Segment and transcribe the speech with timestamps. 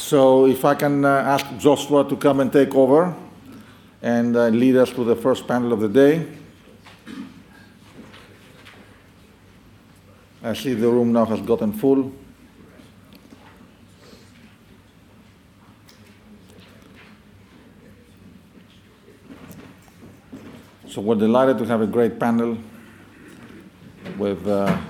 [0.00, 3.14] So if I can uh, ask Joshua to come and take over
[4.00, 6.26] and uh, lead us to the first panel of the day.
[10.42, 12.12] I see the room now has gotten full.
[20.88, 22.56] So we're delighted to have a great panel
[24.16, 24.80] with uh,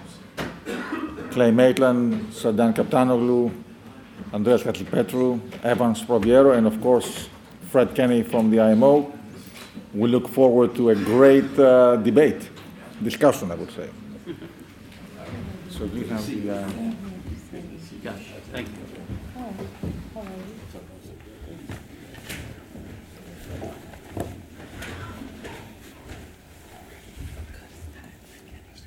[1.33, 3.53] Clay Maitland, Sadan Kaptanoglu,
[4.33, 7.29] Andreas Hadjipetrou, Evans Sproviero, and of course,
[7.71, 9.13] Fred Kenny from the IMO.
[9.93, 12.49] We look forward to a great uh, debate,
[13.03, 13.89] discussion, I would say.
[15.71, 16.51] So you have the.
[16.51, 16.69] Uh,
[18.53, 18.75] Thank you.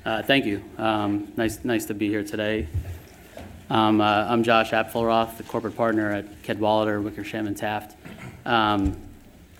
[0.04, 0.62] Uh, Thank you.
[0.78, 2.68] Um, Nice, nice to be here today.
[3.70, 7.96] Um, uh, I'm Josh Apfelroth, the corporate partner at Cadwalader, Wickersham and Taft.
[8.44, 8.96] Um,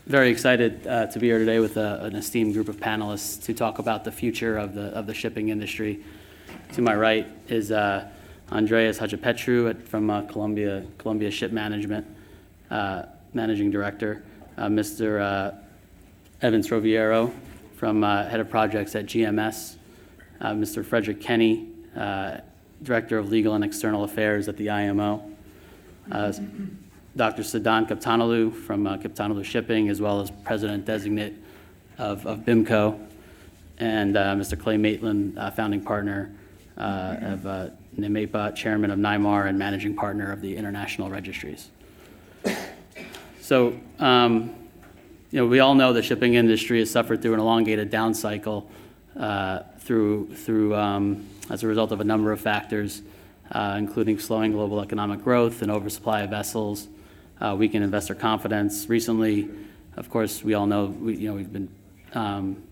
[0.06, 3.54] Very excited uh, to be here today with a- an esteemed group of panelists to
[3.54, 6.04] talk about the future of the, of the shipping industry.
[6.74, 8.06] To my right is uh,
[8.52, 12.06] Andreas Hadjipetrou at- from uh, Columbia, Columbia Ship Management,
[12.70, 14.22] uh, Managing Director.
[14.58, 15.20] Uh, Mr.
[15.22, 15.52] uh,
[16.42, 17.32] Evan Sproviero
[17.76, 19.76] from uh, Head of Projects at GMS.
[20.42, 20.84] Uh, Mr.
[20.84, 22.38] Frederick Kenny, uh,
[22.82, 25.30] Director of Legal and External Affairs at the IMO.
[26.10, 26.32] Uh,
[27.16, 27.42] Dr.
[27.42, 31.34] Sadan Kaptanoglu from uh, Kaptanoglu Shipping, as well as President Designate
[31.98, 32.98] of of BIMCO.
[33.78, 34.58] And uh, Mr.
[34.58, 36.30] Clay Maitland, uh, Founding Partner
[36.76, 37.70] uh, of uh,
[38.52, 41.70] Chairman of NYMAR, and Managing Partner of the International Registries.
[43.40, 44.54] So, um,
[45.30, 48.70] you know, we all know the shipping industry has suffered through an elongated down cycle
[49.18, 53.02] uh, through, through, um, as a result of a number of factors,
[53.52, 56.88] uh, including slowing global economic growth and oversupply of vessels,
[57.40, 58.88] uh, weakened investor confidence.
[58.88, 59.48] Recently,
[59.96, 61.68] of course, we all know, we, you know, we've been
[62.14, 62.62] um,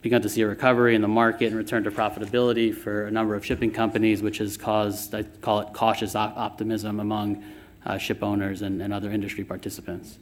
[0.00, 3.34] begun to see a recovery in the market and return to profitability for a number
[3.34, 7.42] of shipping companies, which has caused, I call it cautious op- optimism among
[7.84, 10.18] uh, ship owners and, and other industry participants.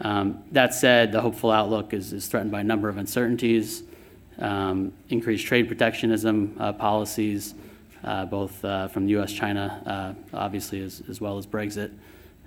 [0.00, 3.84] Um, That said, the hopeful outlook is, is threatened by a number of uncertainties,
[4.38, 7.54] um, increased trade protectionism uh, policies,
[8.04, 11.92] uh, both uh, from the U.S., China, uh, obviously, as, as well as Brexit,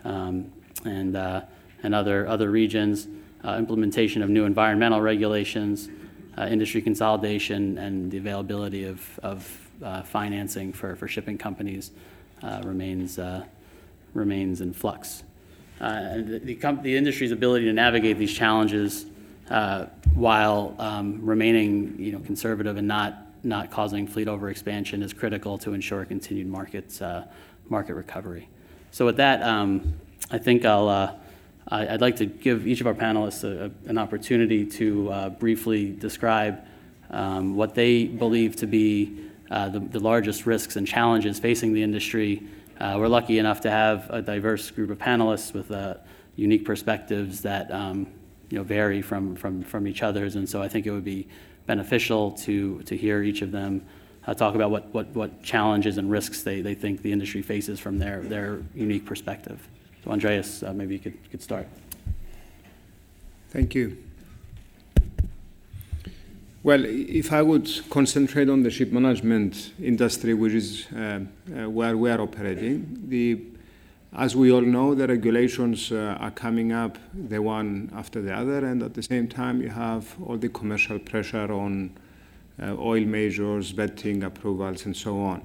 [0.03, 0.51] um,
[0.85, 1.41] and, uh,
[1.83, 3.07] and other, other regions,
[3.43, 5.89] uh, implementation of new environmental regulations,
[6.37, 9.43] industry consolidation, and the availability of, of
[10.05, 11.91] financing for, for shipping companies
[12.63, 13.19] remains,
[14.15, 15.23] remains in flux.
[15.79, 19.05] The, the, the industry's ability to navigate these challenges
[20.15, 25.73] while um, remaining, you know, conservative and not, not causing fleet overexpansion is critical to
[25.73, 27.25] ensure continued markets, uh,
[27.69, 28.47] market recovery.
[28.91, 29.93] So with that, um,
[30.29, 31.13] I think I'll, uh,
[31.67, 35.91] I'd like to give each of our panelists a- a- an opportunity to uh, briefly
[35.91, 36.65] describe
[37.09, 41.83] um, what they believe to be uh, the the largest risks and challenges facing the
[41.83, 42.41] industry.
[42.79, 45.95] Uh, We're lucky enough to have a diverse group of panelists with uh,
[46.37, 48.07] unique perspectives that um,
[48.51, 50.35] you know, vary from, from, from each other's.
[50.35, 51.27] And so I think it would be
[51.65, 53.85] beneficial to, to hear each of them
[54.27, 57.79] uh, talk about what, what, what challenges and risks they, they think the industry faces
[57.79, 59.67] from their, their unique perspective.
[60.03, 61.67] So Andreas, uh, maybe you could, could start.
[63.49, 63.97] Thank you.
[66.63, 71.21] Well, if I would concentrate on the ship management industry, which is uh,
[71.55, 73.41] uh, where we are operating, the,
[74.13, 78.65] as we all know, the regulations uh, are coming up the one after the other,
[78.65, 81.91] and at the same time, you have all the commercial pressure on
[82.61, 85.41] uh, oil majors, vetting approvals, and so on.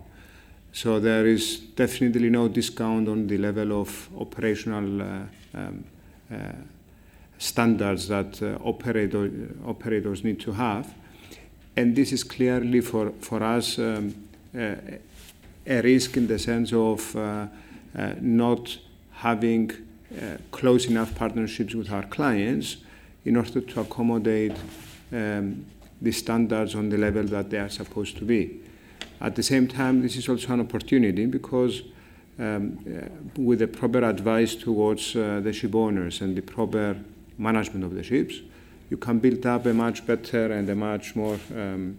[0.72, 5.18] So there is definitely no discount on the level of operational uh,
[5.54, 5.84] um,
[6.30, 6.36] uh,
[7.38, 9.30] standards that uh, operator,
[9.64, 10.92] operators need to have.
[11.76, 14.14] And this is clearly for, for us um,
[14.58, 14.74] uh,
[15.66, 17.16] a risk in the sense of
[18.20, 18.78] not
[19.10, 19.70] having
[20.20, 22.76] uh, close enough partnerships with our clients
[23.24, 24.56] in order to accommodate
[25.12, 25.66] um,
[26.00, 28.60] the standards on the level that they are supposed to be.
[29.20, 31.82] At the same time, this is also an opportunity because
[32.38, 36.96] um, uh, with the proper advice towards uh, the ship owners and the proper
[37.38, 38.40] management of the ships,
[38.90, 41.96] you can build up a much better and a much more um,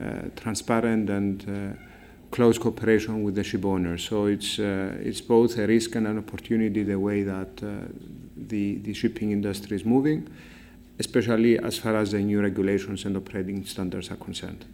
[0.00, 1.87] uh, transparent and uh,
[2.30, 4.04] close cooperation with the ship owners.
[4.04, 7.88] So it's, uh, it's both a risk and an opportunity the way that uh,
[8.36, 10.28] the, the shipping industry is moving,
[10.98, 14.64] especially as far as the new regulations and operating standards are concerned.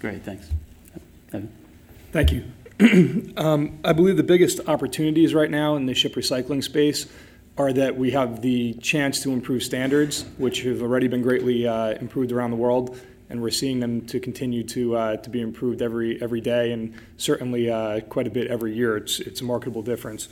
[0.00, 0.50] Great, thanks.
[1.28, 1.50] Evan?
[2.12, 2.44] Thank you.
[3.36, 7.06] Um, I believe the biggest opportunities right now in the ship recycling space
[7.56, 11.92] are that we have the chance to improve standards, which have already been greatly uh,
[11.92, 12.98] improved around the world,
[13.32, 16.94] and we're seeing them to continue to uh, to be improved every every day, and
[17.16, 18.96] certainly uh, quite a bit every year.
[18.98, 20.28] It's it's a marketable difference.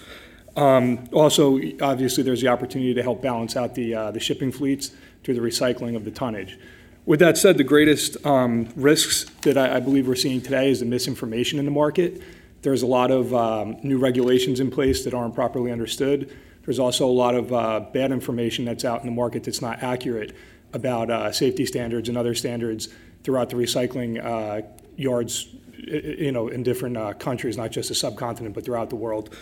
[0.55, 4.93] Um, also, obviously, there's the opportunity to help balance out the uh, the shipping fleets
[5.25, 6.58] through the recycling of the tonnage.
[7.06, 10.81] With that said, the greatest um, risks that I, I believe we're seeing today is
[10.81, 12.20] the misinformation in the market.
[12.61, 16.31] There's a lot of um, new regulations in place that aren't properly understood.
[16.67, 19.82] There's also a lot of uh, bad information that's out in the market that's not
[19.82, 20.37] accurate
[20.72, 22.88] about uh, safety standards and other standards
[23.22, 24.62] throughout the recycling uh,
[24.96, 29.34] yards, you know, in different uh, countries, not just the subcontinent, but throughout the world.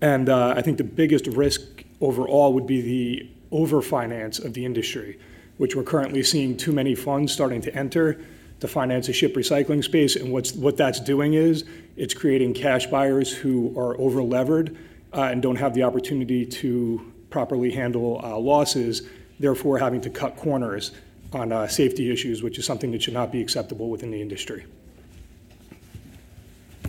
[0.00, 1.62] And uh, I think the biggest risk
[2.00, 5.18] overall would be the overfinance of the industry,
[5.56, 8.20] which we're currently seeing too many funds starting to enter
[8.60, 10.16] to finance a ship recycling space.
[10.16, 11.64] And what's, what that's doing is
[11.96, 14.76] it's creating cash buyers who are over levered
[15.12, 19.02] uh, and don't have the opportunity to properly handle uh, losses,
[19.38, 20.92] therefore having to cut corners
[21.32, 24.64] on uh, safety issues, which is something that should not be acceptable within the industry.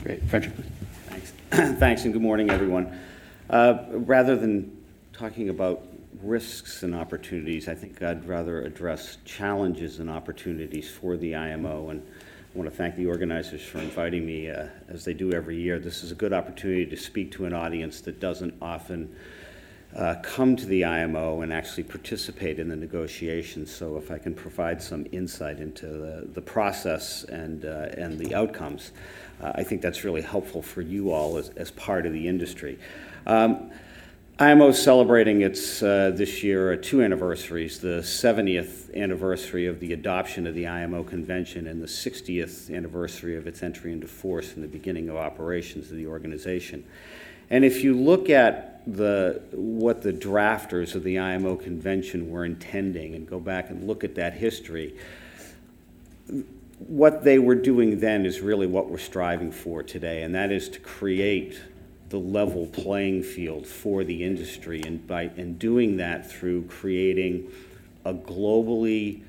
[0.03, 0.23] Great.
[0.23, 0.53] Frederick.
[1.07, 1.33] Thanks.
[1.79, 2.97] Thanks, and good morning, everyone.
[3.49, 5.83] Uh, rather than talking about
[6.21, 11.89] risks and opportunities, I think I'd rather address challenges and opportunities for the IMO.
[11.89, 15.57] And I want to thank the organizers for inviting me, uh, as they do every
[15.57, 15.79] year.
[15.79, 19.13] This is a good opportunity to speak to an audience that doesn't often
[19.95, 23.73] uh, come to the IMO and actually participate in the negotiations.
[23.73, 28.35] So, if I can provide some insight into the, the process and, uh, and the
[28.35, 28.91] outcomes,
[29.41, 32.77] uh, I think that's really helpful for you all as, as part of the industry.
[33.25, 33.71] Um,
[34.39, 39.93] IMO is celebrating its uh, this year uh, two anniversaries the 70th anniversary of the
[39.93, 44.63] adoption of the IMO convention and the 60th anniversary of its entry into force and
[44.63, 46.85] the beginning of operations of the organization.
[47.49, 53.15] And if you look at the, what the drafters of the IMO convention were intending
[53.15, 54.95] and go back and look at that history,
[56.77, 60.69] what they were doing then is really what we're striving for today, and that is
[60.69, 61.59] to create
[62.09, 67.51] the level playing field for the industry, and by and doing that through creating
[68.06, 69.21] a globally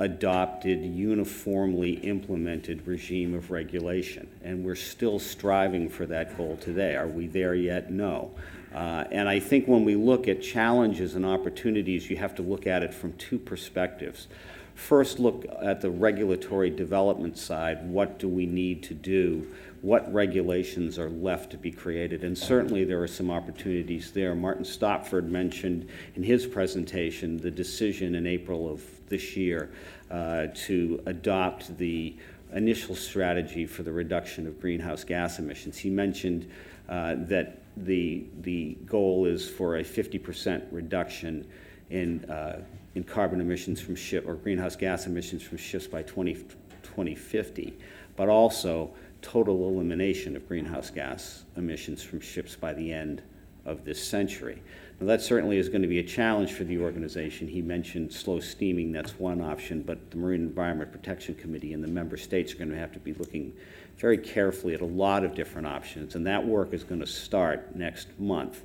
[0.00, 4.28] adopted, uniformly implemented regime of regulation.
[4.42, 6.96] And we're still striving for that goal today.
[6.96, 7.92] Are we there yet?
[7.92, 8.32] No.
[8.74, 12.66] Uh, and I think when we look at challenges and opportunities, you have to look
[12.66, 14.26] at it from two perspectives.
[14.74, 17.88] First, look at the regulatory development side.
[17.88, 19.46] What do we need to do?
[19.84, 22.24] What regulations are left to be created?
[22.24, 24.34] And certainly there are some opportunities there.
[24.34, 29.70] Martin Stopford mentioned in his presentation the decision in April of this year
[30.10, 32.16] uh, to adopt the
[32.54, 35.76] initial strategy for the reduction of greenhouse gas emissions.
[35.76, 36.50] He mentioned
[36.88, 41.46] uh, that the, the goal is for a 50% reduction
[41.90, 42.62] in, uh,
[42.94, 46.36] in carbon emissions from ship or greenhouse gas emissions from ships by 20,
[46.84, 47.76] 2050,
[48.16, 48.90] but also
[49.24, 53.22] total elimination of greenhouse gas emissions from ships by the end
[53.64, 54.62] of this century.
[55.00, 57.48] Now, that certainly is going to be a challenge for the organization.
[57.48, 61.88] He mentioned slow steaming, that's one option, but the Marine Environment Protection Committee and the
[61.88, 63.54] member states are going to have to be looking
[63.96, 67.74] very carefully at a lot of different options, and that work is going to start
[67.74, 68.62] next month.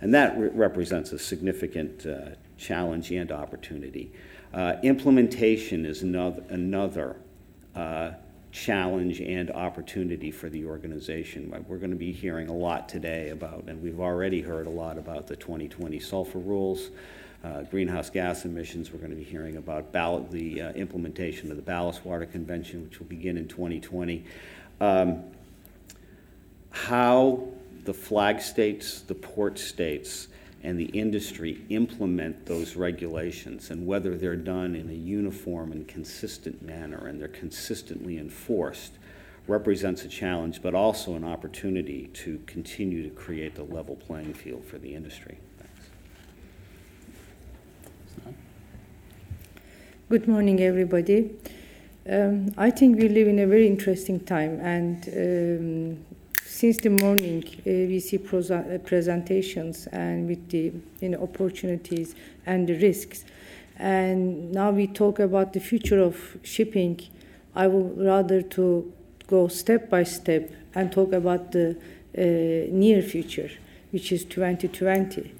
[0.00, 4.10] And that re- represents a significant uh, challenge and opportunity.
[4.54, 7.16] Uh, implementation is another, another
[7.76, 8.12] uh,
[8.50, 11.52] challenge and opportunity for the organization.
[11.68, 14.98] We're going to be hearing a lot today about, and we've already heard a lot
[14.98, 16.90] about the 2020 sulfur rules,
[17.44, 18.90] uh, greenhouse gas emissions.
[18.90, 22.98] We're going to be hearing about the uh, implementation of the Ballast Water Convention, which
[22.98, 24.24] will begin in 2020.
[24.80, 25.24] Um,
[26.70, 27.48] how
[27.84, 30.28] the flag states, the port states,
[30.62, 36.62] and the industry implement those regulations and whether they're done in a uniform and consistent
[36.62, 38.92] manner and they're consistently enforced
[39.46, 44.64] represents a challenge but also an opportunity to continue to create the level playing field
[44.64, 45.38] for the industry.
[45.58, 45.88] Thanks.
[50.10, 51.30] Good morning, everybody.
[52.10, 56.07] Um, I think we live in a very interesting time, and um,
[56.58, 62.76] since the morning, uh, we see presentations and with the you know, opportunities and the
[62.80, 63.24] risks.
[63.76, 67.00] And now we talk about the future of shipping.
[67.54, 68.92] I would rather to
[69.28, 71.76] go step by step and talk about the
[72.16, 72.22] uh,
[72.74, 73.50] near future,
[73.92, 75.32] which is 2020.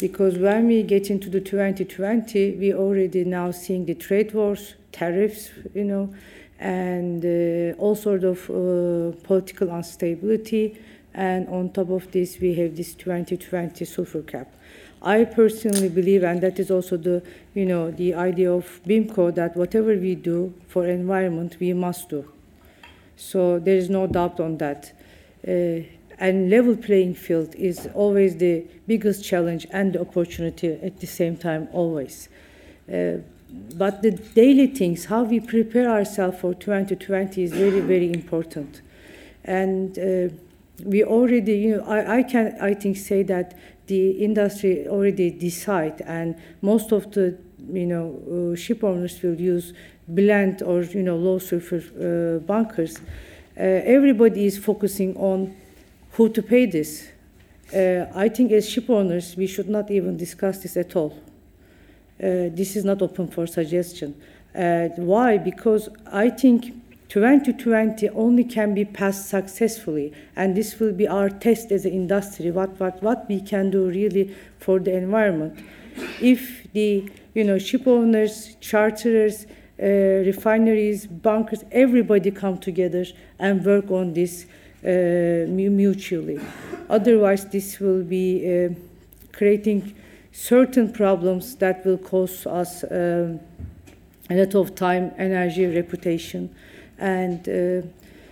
[0.00, 5.50] Because when we get into the 2020, we already now seeing the trade wars, tariffs,
[5.74, 6.12] you know,
[6.58, 10.78] and uh, all sort of uh, political instability
[11.16, 14.52] and on top of this, we have this 2020 sulfur cap.
[15.00, 17.22] I personally believe, and that is also the,
[17.54, 22.30] you know, the idea of BIMCO, that whatever we do for environment, we must do.
[23.16, 24.92] So there is no doubt on that.
[25.46, 25.86] Uh,
[26.18, 31.68] and level playing field is always the biggest challenge and opportunity at the same time,
[31.72, 32.28] always.
[32.92, 33.18] Uh,
[33.74, 38.80] but the daily things, how we prepare ourselves for 2020 is very, very important.
[39.44, 40.34] And uh,
[40.84, 46.02] we already, you know, I, I can, I think, say that the industry already decide,
[46.06, 47.38] and most of the,
[47.72, 49.72] you know, uh, ship owners will use
[50.08, 52.98] blend or, you know, low sulfur uh, bunkers.
[52.98, 55.56] Uh, everybody is focusing on
[56.12, 57.08] who to pay this.
[57.74, 61.16] Uh, I think as ship owners, we should not even discuss this at all.
[62.18, 64.14] Uh, this is not open for suggestion.
[64.54, 65.36] Uh, why?
[65.36, 66.72] Because I think
[67.08, 72.50] 2020 only can be passed successfully, and this will be our test as an industry.
[72.50, 75.58] What what what we can do really for the environment.
[76.20, 79.46] If the you know ship owners, charterers,
[79.80, 83.04] uh, refineries, bunkers, everybody come together
[83.38, 84.46] and work on this
[84.82, 86.40] uh, mutually.
[86.88, 88.68] Otherwise, this will be uh,
[89.32, 89.94] creating
[90.36, 93.40] certain problems that will cost us um,
[94.28, 96.54] a lot of time, energy, reputation.
[96.98, 97.86] And uh,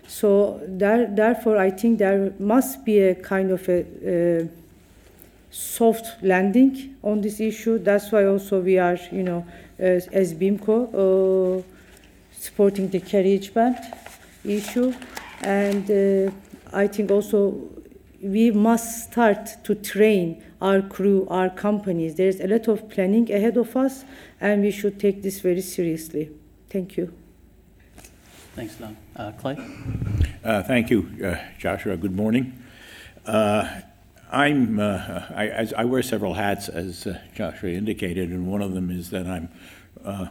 [0.07, 4.47] so, there, therefore, I think there must be a kind of a uh,
[5.51, 7.79] soft landing on this issue.
[7.79, 9.47] That's why also we are, you know,
[9.79, 10.77] as, as BIMCO,
[11.59, 11.63] uh,
[12.33, 13.77] supporting the carriage ban
[14.45, 14.93] issue.
[15.41, 16.31] And uh,
[16.71, 17.55] I think also
[18.21, 22.15] we must start to train our crew, our companies.
[22.15, 24.05] There's a lot of planning ahead of us,
[24.41, 26.31] and we should take this very seriously.
[26.71, 27.13] Thank you.
[28.57, 28.97] Thanks, Don.
[29.15, 29.59] Uh, Clay?
[30.43, 31.99] Uh, thank you, uh, Joshua.
[31.99, 32.59] Good morning.
[33.27, 33.83] Uh,
[34.33, 38.91] I'm, uh, I, I, wear several hats, as uh, Joshua indicated, and one of them
[38.91, 39.51] is that I'm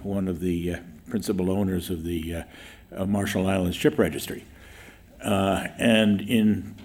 [0.01, 0.77] one of the
[1.09, 2.43] principal owners of the
[3.05, 4.45] Marshall Islands Ship Registry.
[5.21, 6.75] and in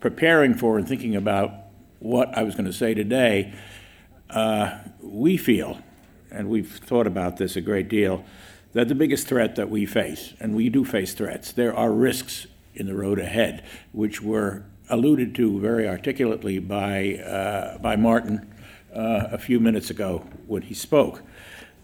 [0.00, 1.65] preparing for and thinking about
[1.98, 3.54] what I was going to say today,
[4.30, 5.80] uh, we feel,
[6.30, 8.24] and we've thought about this a great deal,
[8.72, 12.46] that the biggest threat that we face, and we do face threats, there are risks
[12.74, 18.52] in the road ahead, which were alluded to very articulately by, uh, by Martin
[18.94, 21.22] uh, a few minutes ago when he spoke.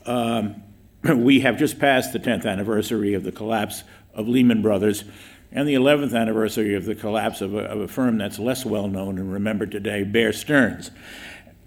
[0.05, 0.63] Um,
[1.17, 5.05] we have just passed the 10th anniversary of the collapse of Lehman Brothers
[5.53, 8.89] and the 11th anniversary of the collapse of a, of a firm that's less well
[8.89, 10.91] known and remembered today, Bear Stearns.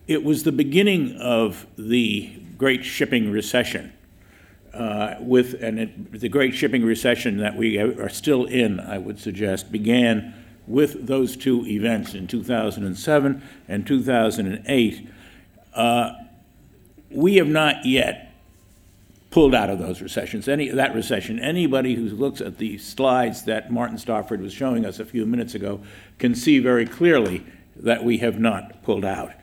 [0.07, 3.93] It was the beginning of the great shipping recession.
[4.73, 9.19] Uh, with and it, the great shipping recession that we are still in, I would
[9.19, 10.33] suggest, began
[10.67, 15.09] with those two events in 2007 and 2008.
[15.73, 16.11] Uh,
[17.09, 18.34] we have not yet
[19.35, 21.37] pulled out of those recessions, any that recession.
[21.39, 25.53] Anybody who looks at the slides that Martin Stopford was showing us a few minutes
[25.53, 25.81] ago
[26.19, 29.33] can see very clearly that we have not pulled out.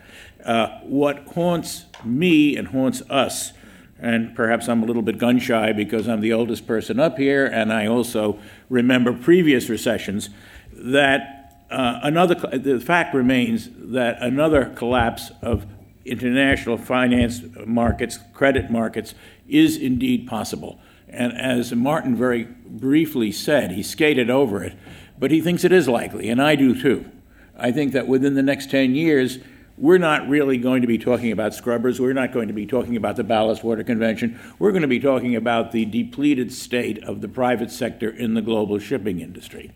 [0.46, 3.52] Uh, what haunts me and haunts us,
[4.00, 7.44] and perhaps I'm a little bit gun shy because I'm the oldest person up here,
[7.44, 8.38] and I also
[8.70, 10.30] remember previous recessions,
[10.72, 15.66] that uh, another, the fact remains that another collapse of
[16.04, 19.14] international finance markets, credit markets,
[19.52, 20.78] is indeed possible.
[21.08, 24.74] And as Martin very briefly said, he skated over it,
[25.18, 27.10] but he thinks it is likely, and I do too.
[27.56, 29.38] I think that within the next 10 years,
[29.76, 32.00] we're not really going to be talking about scrubbers.
[32.00, 34.38] We're not going to be talking about the Ballast Water Convention.
[34.58, 38.42] We're going to be talking about the depleted state of the private sector in the
[38.42, 39.72] global shipping industry.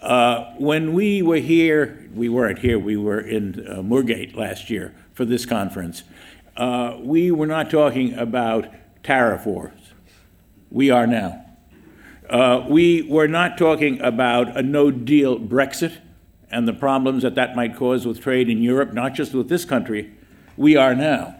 [0.00, 4.94] Uh, when we were here, we weren't here, we were in uh, Moorgate last year
[5.12, 6.02] for this conference.
[6.56, 8.68] Uh, we were not talking about
[9.04, 9.92] tariff wars.
[10.70, 11.44] We are now.
[12.28, 15.98] Uh, we were not talking about a no deal Brexit
[16.50, 19.64] and the problems that that might cause with trade in Europe, not just with this
[19.64, 20.12] country.
[20.56, 21.36] We are now.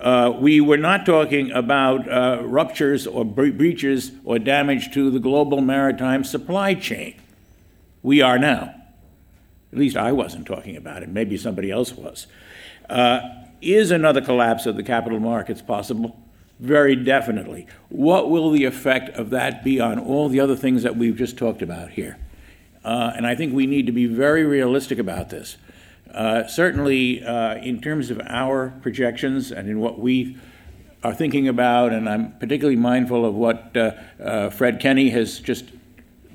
[0.00, 5.20] Uh, we were not talking about uh, ruptures or bre- breaches or damage to the
[5.20, 7.14] global maritime supply chain.
[8.02, 8.74] We are now.
[9.72, 11.08] At least I wasn't talking about it.
[11.08, 12.26] Maybe somebody else was.
[12.90, 13.20] Uh,
[13.60, 16.21] is another collapse of the capital markets possible?
[16.62, 17.66] Very definitely.
[17.88, 21.36] What will the effect of that be on all the other things that we've just
[21.36, 22.18] talked about here?
[22.84, 25.56] Uh, and I think we need to be very realistic about this.
[26.14, 30.36] Uh, certainly, uh, in terms of our projections and in what we
[31.02, 35.64] are thinking about, and I'm particularly mindful of what uh, uh, Fred Kenny has just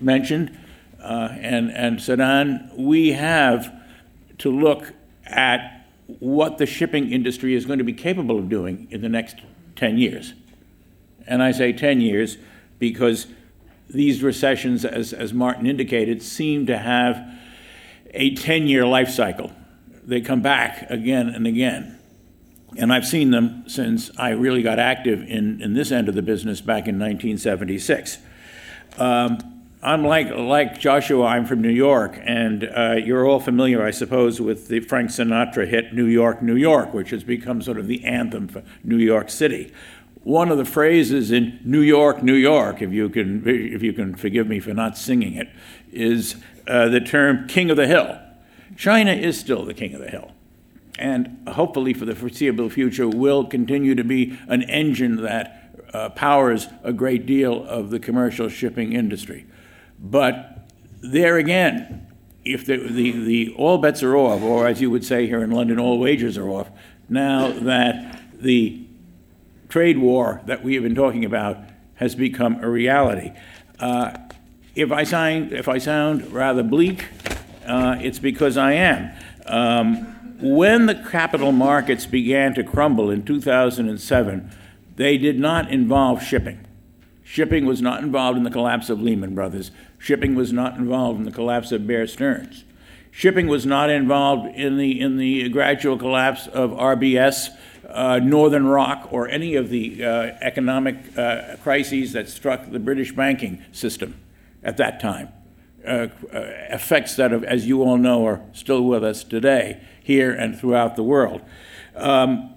[0.01, 0.59] mentioned,
[1.01, 3.73] uh, and, and Sadan, we have
[4.39, 4.91] to look
[5.25, 5.87] at
[6.19, 9.37] what the shipping industry is going to be capable of doing in the next
[9.77, 10.33] 10 years.
[11.25, 12.37] And I say 10 years
[12.79, 13.27] because
[13.89, 17.25] these recessions, as, as Martin indicated, seem to have
[18.11, 19.51] a 10 year life cycle.
[20.03, 21.97] They come back again and again.
[22.77, 26.21] And I've seen them since I really got active in, in this end of the
[26.21, 28.17] business back in 1976.
[28.97, 29.37] Um,
[29.81, 34.41] I'm like, like Joshua, I'm from New York, and uh, you're all familiar, I suppose,
[34.41, 38.03] with the Frank Sinatra hit New York, New York, which has become sort of the
[38.03, 39.71] anthem for New York City.
[40.23, 44.15] One of the phrases in New York, New York, if you can, if you can
[44.15, 45.47] forgive me for not singing it,
[45.91, 48.19] is uh, the term King of the Hill.
[48.75, 50.31] China is still the King of the Hill
[50.99, 56.67] and hopefully for the foreseeable future will continue to be an engine that uh, powers
[56.83, 59.45] a great deal of the commercial shipping industry.
[59.99, 60.69] But
[61.01, 62.07] there again,
[62.43, 65.51] if the, the, the all bets are off, or as you would say here in
[65.51, 66.69] London, all wagers are off,
[67.09, 68.85] now that the
[69.69, 71.57] trade war that we have been talking about
[71.95, 73.31] has become a reality.
[73.79, 74.17] Uh,
[74.75, 77.05] if, I sound, if I sound rather bleak,
[77.65, 79.11] uh, it's because I am.
[79.45, 84.51] Um, when the capital markets began to crumble in 2007,
[84.95, 86.66] they did not involve shipping.
[87.29, 89.69] Shipping was not involved in the collapse of Lehman Brothers.
[89.97, 92.63] Shipping was not involved in the collapse of Bear Stearns.
[93.11, 97.49] Shipping was not involved in the, in the gradual collapse of RBS,
[97.89, 103.11] uh, Northern Rock, or any of the uh, economic uh, crises that struck the British
[103.11, 104.15] banking system
[104.63, 105.27] at that time.
[105.85, 110.31] Uh, uh, effects that, have, as you all know, are still with us today here
[110.31, 111.41] and throughout the world.
[111.93, 112.53] Um,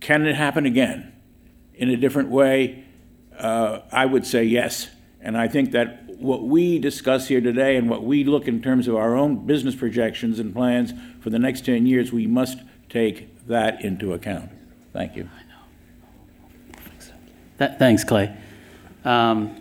[0.00, 1.12] can it happen again
[1.76, 2.84] in a different way?
[3.38, 4.88] Uh, I would say yes.
[5.20, 8.88] And I think that what we discuss here today and what we look in terms
[8.88, 13.46] of our own business projections and plans for the next 10 years, we must take
[13.46, 14.50] that into account.
[14.92, 15.28] Thank you.
[17.58, 18.34] Th- Thanks, Clay.
[19.04, 19.56] Um,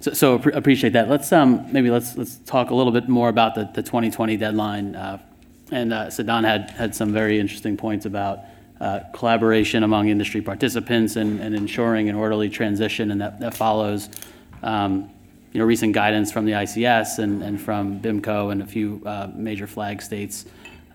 [0.00, 1.10] So, so appre- appreciate that.
[1.10, 4.94] Let's, um, maybe let's, let's talk a little bit more about the, the 2020 deadline.
[4.96, 5.18] uh,
[5.70, 8.40] And uh, had, had some very interesting points about
[8.80, 14.08] uh, collaboration among industry participants and, and ensuring an orderly transition, and that, that follows,
[14.62, 15.10] um,
[15.52, 19.30] you know, recent guidance from the ICS and, and from BIMCO and a few uh,
[19.34, 20.46] major flag states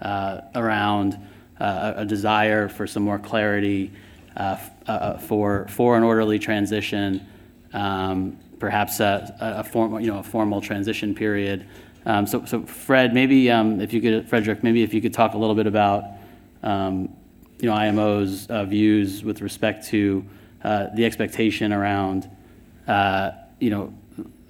[0.02, 1.18] uh, around
[1.60, 3.92] uh, a desire for some more clarity
[4.36, 7.26] uh, for, for an orderly transition,
[7.74, 11.66] um, perhaps a, a a formal, you know, a formal transition period.
[12.06, 15.34] Um, so, so Fred, maybe um, if you could, Frederick, maybe if you could talk
[15.34, 16.06] a little bit about,
[16.62, 17.16] um,
[17.60, 20.26] you know, IMO's uh, views with respect to
[20.64, 22.30] uh, the expectation around,
[22.88, 23.94] uh, you know,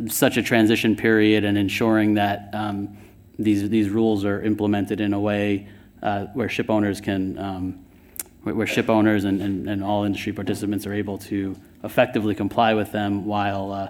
[0.08, 2.98] such a transition period and ensuring that um,
[3.40, 5.68] these these rules are implemented in a way
[6.06, 7.86] uh, where ship owners can, um,
[8.44, 12.92] where, ship owners and, and, and all industry participants are able to effectively comply with
[12.92, 13.90] them while, uh,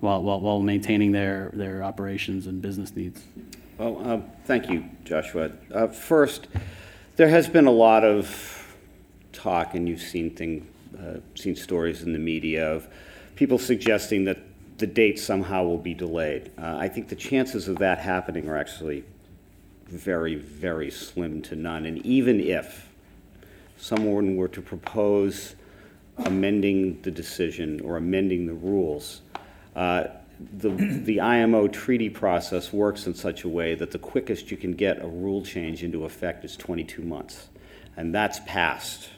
[0.00, 3.24] while, while, while maintaining their, their operations and business needs.
[3.78, 5.50] Well, uh, thank you, Joshua.
[5.92, 6.46] First,
[7.16, 8.76] there has been a lot of
[9.32, 10.66] talk, and you've seen thing,
[10.98, 12.86] uh, seen stories in the media of
[13.36, 14.38] people suggesting that
[14.78, 16.50] the date somehow will be delayed.
[16.58, 19.04] Uh, I think the chances of that happening are actually
[19.86, 21.86] very, very slim to none.
[21.86, 22.90] And even if
[23.78, 25.54] someone were to propose
[26.18, 29.22] amending the decision or amending the rules,
[29.74, 30.04] uh,
[30.38, 34.72] the, the IMO treaty process works in such a way that the quickest you can
[34.72, 37.48] get a rule change into effect is 22 months.
[37.96, 39.08] And that's past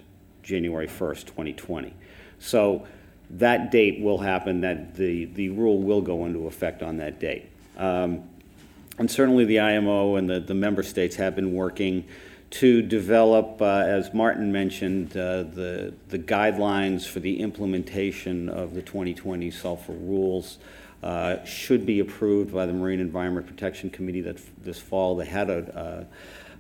[0.43, 1.93] January 1st, 2020.
[2.39, 2.87] So
[3.31, 7.51] that date will happen, that the, the rule will go into effect on that date.
[7.77, 8.29] Um,
[8.99, 12.05] and certainly the IMO and the, the member states have been working
[12.51, 18.83] to develop, uh, as Martin mentioned, uh, the, the guidelines for the implementation of the
[18.83, 20.59] 2020 sulfur rules.
[21.03, 25.15] Uh, should be approved by the Marine Environment Protection Committee that this fall.
[25.15, 26.07] They had a,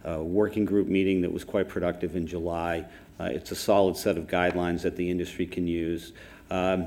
[0.04, 2.86] a, a working group meeting that was quite productive in July.
[3.18, 6.12] Uh, it's a solid set of guidelines that the industry can use.
[6.52, 6.86] Um,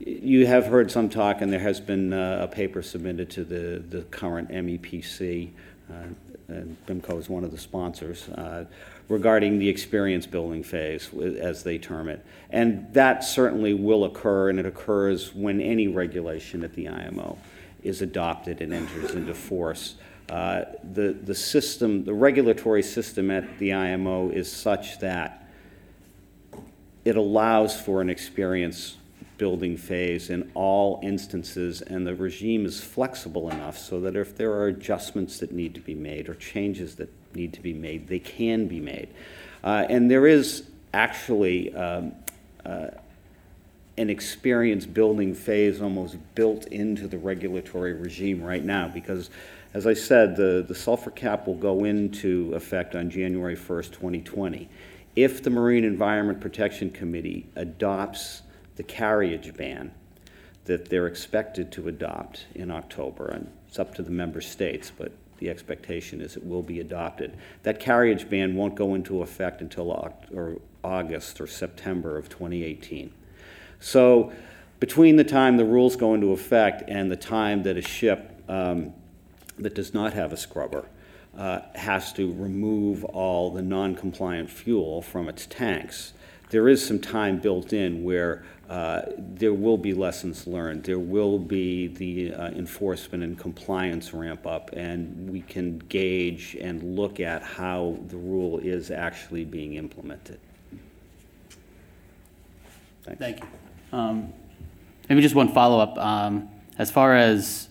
[0.00, 3.82] you have heard some talk, and there has been uh, a paper submitted to the,
[3.88, 5.50] the current MEPC,
[5.90, 5.94] uh,
[6.48, 8.64] and BIMCO is one of the sponsors, uh,
[9.08, 12.24] regarding the experience building phase, as they term it.
[12.50, 17.38] And that certainly will occur, and it occurs when any regulation at the IMO
[17.82, 19.96] is adopted and enters into force.
[20.28, 25.48] Uh, The, the system, the regulatory system at the IMO is such that
[27.04, 28.96] it allows for an experience
[29.42, 34.52] building phase in all instances, and the regime is flexible enough so that if there
[34.52, 38.20] are adjustments that need to be made or changes that need to be made, they
[38.20, 39.08] can be made.
[39.64, 42.14] Uh, and there is actually um,
[42.64, 42.86] uh,
[43.98, 49.28] an experience building phase almost built into the regulatory regime right now because,
[49.74, 54.68] as I said, the, the sulfur cap will go into effect on January 1st, 2020.
[55.16, 58.42] If the Marine Environment Protection Committee adopts
[58.76, 59.92] the carriage ban
[60.64, 65.12] that they're expected to adopt in October, and it's up to the member states, but
[65.38, 67.36] the expectation is it will be adopted.
[67.64, 70.14] That carriage ban won't go into effect until
[70.84, 73.12] August or September of 2018.
[73.80, 74.32] So
[74.78, 78.92] between the time the rules go into effect and the time that a ship um,
[79.58, 80.86] that does not have a scrubber
[81.36, 86.12] uh, has to remove all the non-compliant fuel from its tanks,
[86.50, 90.84] there is some time built in where uh, there will be lessons learned.
[90.84, 96.96] There will be the uh, enforcement and compliance ramp up, and we can gauge and
[96.96, 100.38] look at how the rule is actually being implemented.
[103.04, 103.18] Thanks.
[103.20, 103.46] Thank you.
[103.98, 104.32] Um,
[105.08, 105.98] Maybe just one follow-up.
[105.98, 106.48] Um,
[106.78, 107.68] As far as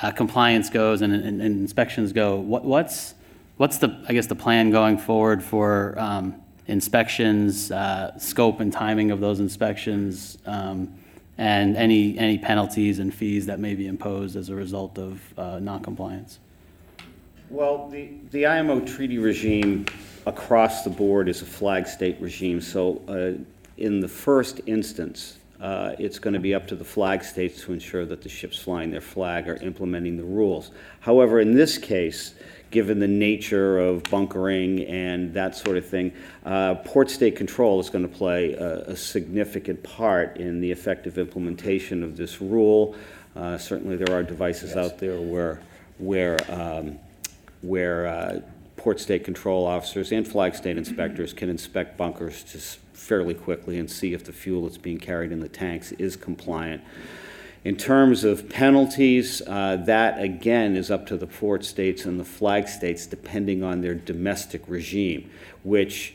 [0.00, 3.14] uh, compliance goes and and- and inspections go, what- what's,
[3.56, 9.10] what's the, I guess, the plan going forward for um, inspections, uh, scope and timing
[9.10, 10.92] of those inspections, um,
[11.38, 15.58] and any, any penalties and fees that may be imposed as a result of uh,
[15.58, 16.38] noncompliance?
[17.50, 19.86] Well, the, the IMO treaty regime
[20.26, 22.60] across the board is a flag state regime.
[22.60, 23.42] So uh,
[23.76, 27.72] in the first instance, uh, it's going to be up to the flag states to
[27.72, 30.70] ensure that the ships flying their flag are implementing the rules.
[31.00, 32.34] However, in this case,
[32.72, 36.12] given the nature of bunkering and that sort of thing,
[36.44, 41.18] uh, port state control is going to play a, a, significant part in the effective
[41.18, 42.96] implementation of this rule.
[43.36, 44.78] Uh, certainly, there are devices yes.
[44.78, 45.60] out there where
[45.98, 46.98] where um,
[47.60, 48.40] where uh,
[48.76, 53.90] port state control officers and flag state inspectors can inspect bunkers just fairly quickly and
[53.90, 56.82] see if the fuel that's being carried in the tanks is compliant.
[57.64, 62.24] In terms of penalties, uh, that again is up to the port states and the
[62.24, 65.30] flag states depending on their domestic regime,
[65.62, 66.14] which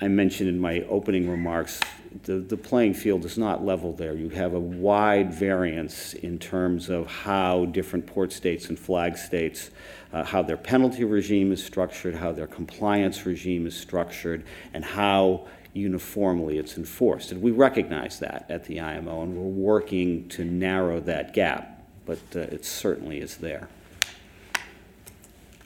[0.00, 1.80] I mentioned in my opening remarks.
[2.24, 4.14] The, the playing field is not level there.
[4.14, 9.70] You have a wide variance in terms of how different port states and flag states,
[10.12, 15.46] uh, how their penalty regime is structured, how their compliance regime is structured, and how
[15.74, 17.32] uniformly it's enforced.
[17.32, 22.20] And we recognize that at the IMO, and we're working to narrow that gap, but
[22.34, 23.68] uh, it certainly is there.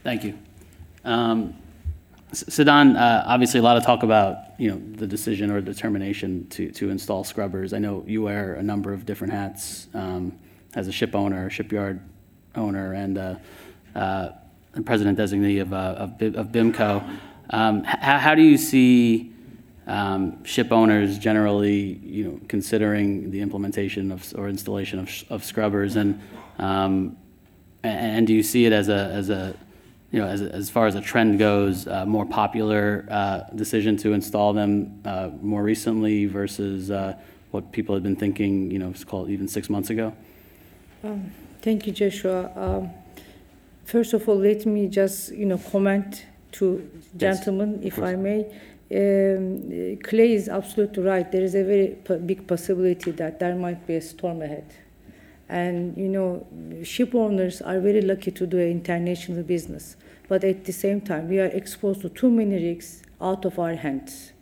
[0.02, 0.38] Thank you.
[1.04, 1.54] Um,
[2.32, 6.90] uh, obviously a lot of talk about you know the decision or determination to, to
[6.90, 7.72] install scrubbers.
[7.72, 10.38] I know you wear a number of different hats um,
[10.74, 12.00] as a ship owner, shipyard
[12.54, 13.34] owner, and uh,
[13.94, 14.30] uh,
[14.84, 17.18] president designee of, uh, of, of BIMCO.
[17.50, 19.32] Um, how do you see
[19.88, 25.96] um, ship owners generally, you know, considering the implementation of or installation of, of scrubbers,
[25.96, 26.20] and,
[26.58, 27.16] um,
[27.82, 29.56] and do you see it as a as a
[30.10, 34.12] you know, as, as far as a trend goes, uh, more popular uh, decision to
[34.14, 37.14] install them uh, more recently versus uh,
[37.50, 40.14] what people had been thinking, you know, it's called even six months ago?
[41.04, 42.50] Um, thank you, Joshua.
[42.56, 42.90] Um,
[43.84, 48.46] first of all, let me just, you know, comment to gentlemen, yes, if I may.
[48.90, 51.30] Um, Clay is absolutely right.
[51.30, 54.72] There is a very big possibility that there might be a storm ahead.
[55.48, 56.46] And, you know,
[56.84, 59.96] ship owners are very lucky to do international business.
[60.28, 63.74] But at the same time, we are exposed to too many risks out of our
[63.74, 64.32] hands.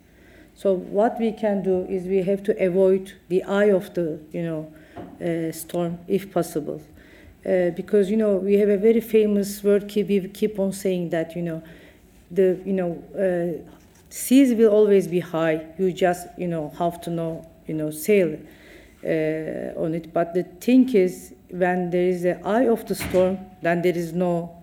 [0.53, 4.43] So what we can do is we have to avoid the eye of the, you
[4.43, 4.73] know,
[5.21, 6.81] uh, storm if possible.
[7.45, 11.09] Uh, because, you know, we have a very famous word, keep, we keep on saying
[11.11, 11.63] that, you know,
[12.31, 13.76] the, you know, uh,
[14.09, 15.65] seas will always be high.
[15.77, 18.37] You just, you know, have to know, you know, sail
[19.03, 20.13] uh, on it.
[20.13, 24.13] But the thing is, when there is the eye of the storm, then there is
[24.13, 24.55] no,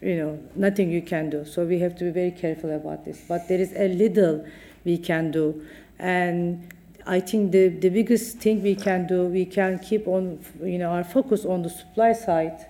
[0.00, 1.44] you know, nothing you can do.
[1.44, 3.22] So we have to be very careful about this.
[3.28, 4.44] But there is a little
[4.84, 5.66] we can do,
[5.98, 6.70] and
[7.06, 10.90] I think the, the biggest thing we can do, we can keep on, you know,
[10.90, 12.66] our focus on the supply side,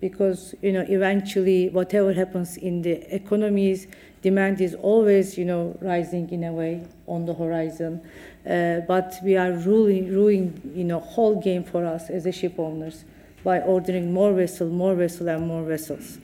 [0.00, 3.86] because you know, eventually, whatever happens in the economies,
[4.22, 8.00] demand is always, you know, rising in a way on the horizon.
[8.48, 12.54] Uh, but we are ruling, ruining, you know, whole game for us as a ship
[12.58, 13.04] owners
[13.44, 16.18] by ordering more vessel, more vessel, and more vessels.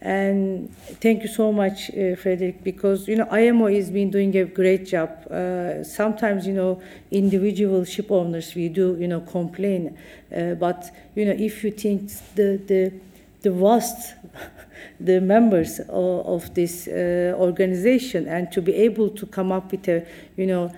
[0.00, 0.70] And
[1.00, 4.86] thank you so much, uh, Frederick, because you know IMO has been doing a great
[4.86, 5.10] job.
[5.30, 9.96] Uh, sometimes you know individual ship owners we do you know complain,
[10.36, 12.92] uh, but you know if you think the the
[13.40, 14.14] the vast
[15.00, 19.88] the members of, of this uh, organization and to be able to come up with
[19.88, 20.72] a you know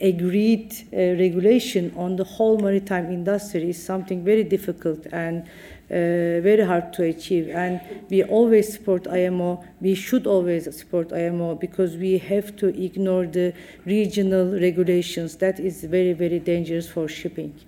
[0.00, 5.48] agreed uh, regulation on the whole maritime industry is something very difficult and
[5.90, 7.48] uh, very hard to achieve.
[7.48, 9.64] And we always support IMO.
[9.80, 13.52] We should always support IMO because we have to ignore the
[13.84, 15.36] regional regulations.
[15.38, 17.58] That is very, very dangerous for shipping.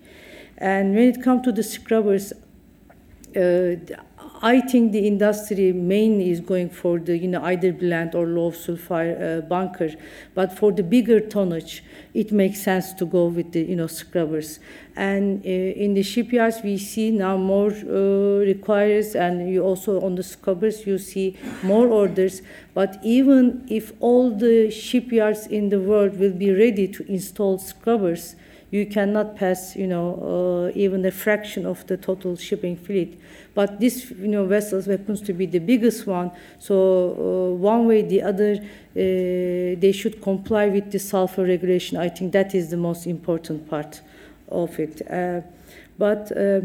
[0.59, 2.33] And when it comes to the scrubbers,
[3.35, 3.75] uh,
[4.45, 8.51] I think the industry mainly is going for the you know either blend or low
[8.51, 9.91] sulfur uh, bunker,
[10.35, 14.59] but for the bigger tonnage, it makes sense to go with the you know scrubbers.
[14.97, 20.17] And uh, in the shipyards, we see now more uh, requires, and you also on
[20.17, 22.43] the scrubbers you see more orders.
[22.75, 28.35] But even if all the shipyards in the world will be ready to install scrubbers,
[28.73, 33.21] you cannot pass, you know, uh, even a fraction of the total shipping fleet.
[33.55, 36.31] But this, you know, vessels happens to be the biggest one.
[36.59, 36.75] So
[37.13, 38.65] uh, one way, or the other, uh,
[38.97, 41.99] they should comply with the sulfur regulation.
[41.99, 44.01] I think that is the most important part
[44.49, 45.03] of it.
[45.09, 45.43] Uh,
[45.99, 46.63] but uh,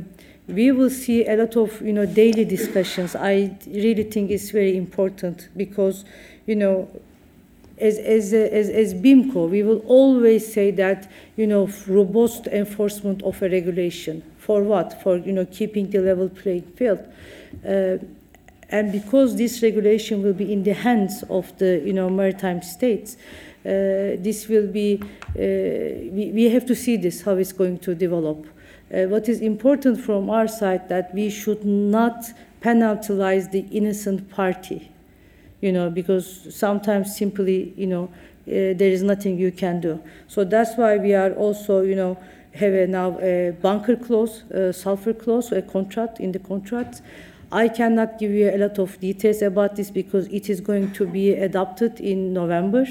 [0.48, 3.18] we will see a lot of, you know, daily discussions.
[3.18, 6.06] I really think it's very important because,
[6.46, 6.90] you know,
[7.80, 13.42] as, as, as, as BIMCO, we will always say that, you know, robust enforcement of
[13.42, 14.24] a regulation.
[14.40, 15.02] For what?
[15.02, 17.06] For, you know, keeping the level playing field.
[17.66, 17.98] Uh,
[18.70, 23.16] and because this regulation will be in the hands of the, you know, maritime states,
[23.66, 27.94] uh, this will be, uh, we, we have to see this, how it's going to
[27.94, 28.46] develop.
[28.94, 32.26] Uh, what is important from our side that we should not
[32.62, 34.90] penalize the innocent party
[35.68, 38.06] you know, because sometimes simply, you know,
[38.48, 40.00] uh, there is nothing you can do.
[40.28, 42.18] So that's why we are also, you know,
[42.54, 47.02] have a now a bunker clause, a sulfur clause, a contract in the contract.
[47.52, 51.06] I cannot give you a lot of details about this because it is going to
[51.06, 52.86] be adopted in November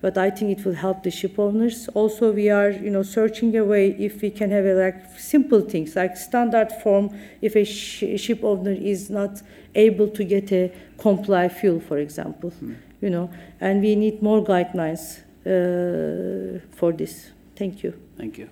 [0.00, 1.88] but I think it will help the ship owners.
[1.94, 5.60] Also, we are, you know, searching a way if we can have a, like simple
[5.60, 7.10] things like standard form.
[7.40, 9.42] If a sh- ship owner is not
[9.76, 12.76] able to get a comply fuel, for example, mm.
[13.00, 17.30] you know, and we need more guidelines uh, for this.
[17.54, 17.92] Thank you.
[18.16, 18.48] Thank you.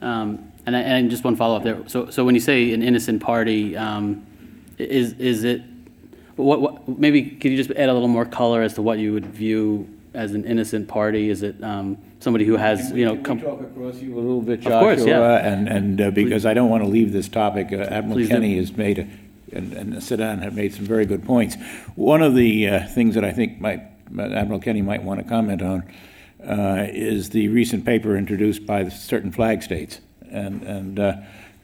[0.00, 1.78] Um, and, and just one follow up there.
[1.86, 4.26] So, so when you say an innocent party, um,
[4.78, 5.62] is is it
[6.36, 6.88] what, what?
[6.88, 9.88] Maybe could you just add a little more color as to what you would view
[10.14, 11.30] as an innocent party?
[11.30, 13.40] Is it um, somebody who has, we, you know, come...
[13.40, 14.76] talk across you a little bit, Joshua?
[14.76, 15.52] Of course, yeah.
[15.52, 16.46] And, and uh, because Please.
[16.46, 18.60] I don't want to leave this topic, uh, Admiral Please Kenny do.
[18.60, 19.08] has made, a,
[19.52, 21.56] and, and Sadan have made some very good points.
[21.94, 23.82] One of the uh, things that I think might
[24.18, 25.84] Admiral Kenny might want to comment on
[26.46, 31.16] uh, is the recent paper introduced by certain flag states, and, and uh,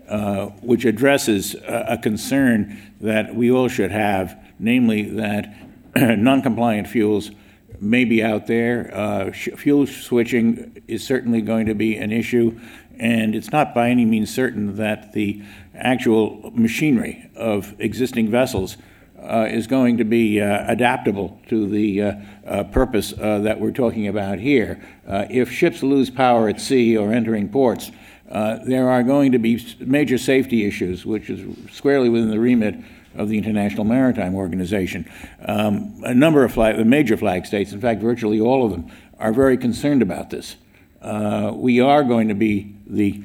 [0.08, 5.54] uh, which addresses a, a concern that we all should have, namely that
[5.96, 7.30] non-compliant fuels–
[7.80, 8.90] may be out there.
[8.94, 12.58] Uh, sh- fuel switching is certainly going to be an issue,
[12.98, 15.42] and it's not by any means certain that the
[15.78, 18.76] actual machinery of existing vessels
[19.22, 22.12] uh, is going to be uh, adaptable to the uh,
[22.46, 24.80] uh, purpose uh, that we're talking about here.
[25.06, 27.90] if ships lose power at sea or entering ports,
[28.30, 31.40] there are going to be major safety issues, which is
[31.72, 32.76] squarely within the remit
[33.14, 35.10] of the International Maritime Organization.
[35.44, 38.90] Um, a number of flag, the major flag states, in fact, virtually all of them,
[39.18, 40.56] are very concerned about this.
[41.02, 43.22] Uh, we are going to be the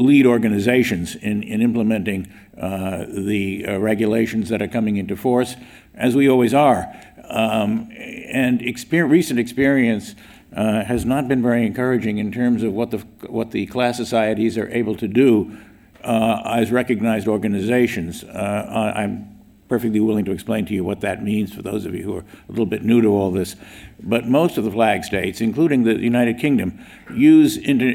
[0.00, 5.56] lead organizations in, in implementing uh, the uh, regulations that are coming into force,
[5.94, 6.92] as we always are.
[7.28, 10.14] Um, and exper- recent experience
[10.56, 14.58] uh, has not been very encouraging in terms of what the, what the class societies
[14.58, 15.56] are able to do
[16.02, 18.24] uh, as recognized organizations.
[18.24, 19.29] Uh, I'm
[19.70, 22.24] perfectly willing to explain to you what that means for those of you who are
[22.48, 23.54] a little bit new to all this.
[24.02, 27.86] But most of the flag states, including the United Kingdom, use inter,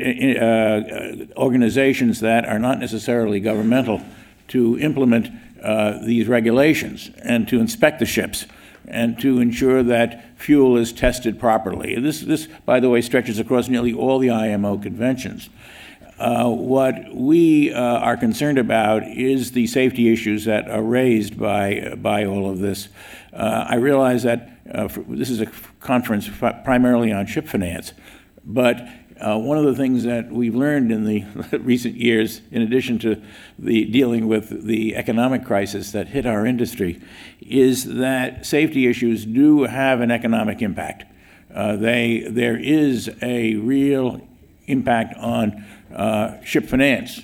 [0.42, 4.02] uh, organizations that are not necessarily governmental
[4.48, 5.28] to implement
[5.62, 8.46] uh, these regulations and to inspect the ships
[8.88, 12.00] and to ensure that fuel is tested properly.
[12.00, 15.50] This, this by the way, stretches across nearly all the IMO conventions.
[16.17, 21.93] Uh, what we uh, are concerned about is the safety issues that are raised by
[21.97, 22.88] by all of this.
[23.34, 25.47] Uh, I realize that uh, for, this is a
[25.82, 26.30] conference
[26.63, 27.93] primarily on ship finance,
[28.43, 31.23] but Uh, one of the things that we've learned in the
[31.60, 33.15] recent years, in addition to
[33.58, 36.99] the dealing with the economic crisis that hit our industry,
[37.39, 41.06] is that safety issues do have an economic impact.
[41.49, 44.19] They, there is a real
[44.67, 45.63] impact on
[45.95, 47.21] uh, ship finance.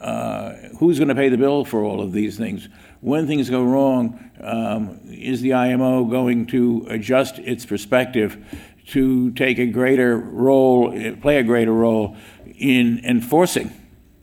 [0.00, 2.68] Uh, who's going to pay the bill for all of these things?
[3.00, 8.44] When things go wrong, um, is the IMO going to adjust its perspective
[8.88, 12.16] to take a greater role, play a greater role
[12.58, 13.72] in enforcing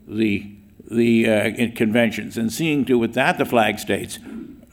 [0.07, 0.55] the
[0.89, 4.19] the uh, conventions and seeing to it that the flag states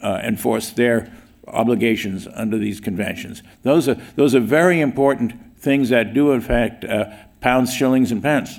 [0.02, 1.12] uh, enforce their
[1.46, 3.42] obligations under these conventions.
[3.62, 7.06] Those are those are very important things that do affect uh,
[7.40, 8.58] pounds, shillings, and pence,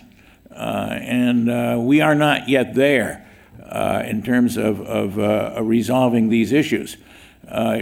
[0.60, 3.28] and uh, we are not yet there
[3.64, 5.18] uh, in terms of of
[5.66, 6.98] resolving these issues.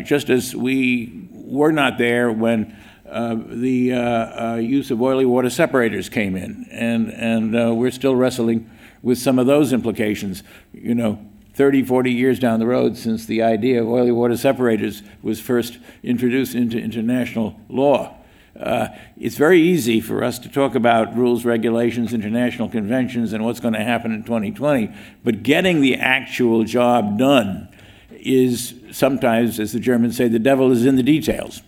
[0.03, 2.75] just as we were not there when
[3.09, 7.91] uh, the uh, uh, use of oily water separators came in, and, and uh, we're
[7.91, 8.69] still wrestling
[9.01, 10.43] with some of those implications.
[10.73, 15.03] You know, 30, 40 years down the road since the idea of oily water separators
[15.21, 18.16] was first introduced into international law.
[18.60, 18.88] Uh,
[19.20, 23.74] it's very easy for us to talk about rules, regulations, international conventions, and what's going
[23.74, 24.91] to happen in 2020,
[25.24, 27.70] but getting the actual job done
[28.12, 31.62] is sometimes, as the Germans say, the devil is in the details.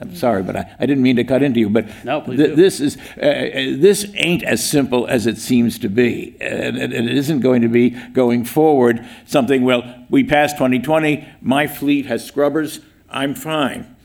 [0.00, 1.70] I'm sorry, but I, I didn't mean to cut into you.
[1.70, 5.88] But no, th- this is uh, uh, this ain't as simple as it seems to
[5.88, 9.64] be, and, and, it isn't going to be going forward something.
[9.64, 11.26] Well, we passed 2020.
[11.40, 12.80] My fleet has scrubbers.
[13.08, 13.96] I'm fine.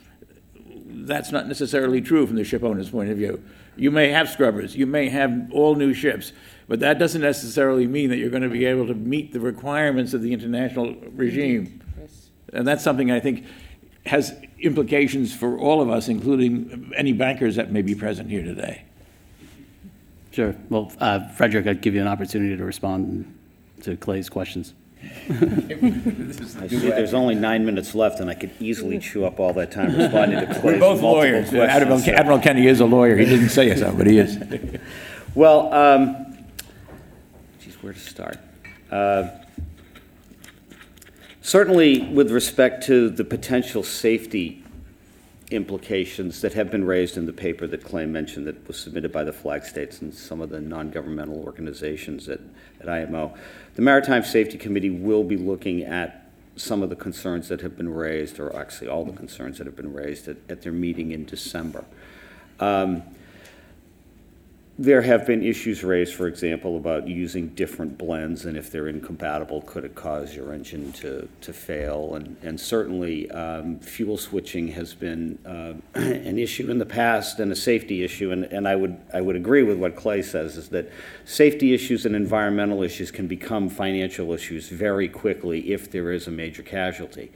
[1.06, 3.44] That's not necessarily true from the ship owner's point of view.
[3.76, 4.76] You may have scrubbers.
[4.76, 6.32] You may have all new ships.
[6.68, 10.14] But that doesn't necessarily mean that you're going to be able to meet the requirements
[10.14, 11.82] of the international regime.
[12.00, 12.30] Yes.
[12.54, 13.46] And that's something I think
[14.06, 18.84] has implications for all of us, including any bankers that may be present here today.
[20.32, 20.56] Sure.
[20.70, 23.38] Well, uh, Frederick, I'd give you an opportunity to respond
[23.82, 24.74] to Clay's questions.
[25.30, 29.72] I see there's only nine minutes left, and I could easily chew up all that
[29.72, 31.54] time responding to Clay's We're both lawyers.
[31.54, 33.18] Admiral, Admiral Kenney is a lawyer.
[33.18, 34.38] He didn't say so, but he is.
[35.36, 36.38] well, um,
[37.60, 38.38] geez, where to start?
[38.92, 39.30] Uh,
[41.44, 44.63] Certainly, with respect to the potential safety
[45.56, 49.24] implications that have been raised in the paper that Clay mentioned that was submitted by
[49.24, 52.40] the flag states and some of the non-governmental organizations at,
[52.82, 53.34] at IMO,
[53.76, 57.94] the Maritime Safety Committee will be looking at some of the concerns that have been
[57.94, 61.26] raised, or actually all the concerns that have been raised at, at their meeting in
[61.26, 61.84] December.
[62.60, 63.04] Um,
[64.80, 69.62] there have been issues raised, for example, about using different blends, and if they're incompatible,
[69.62, 72.16] could it cause your engine to, to fail?
[72.16, 77.52] And, and certainly, um, fuel switching has been uh, an issue in the past and
[77.52, 78.32] a safety issue.
[78.32, 80.92] And, and I, would, I would agree with what Clay says is that
[81.24, 86.32] safety issues and environmental issues can become financial issues very quickly if there is a
[86.32, 87.32] major casualty.